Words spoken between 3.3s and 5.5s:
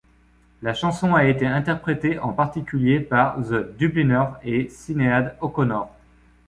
The Dubliners et Sinéad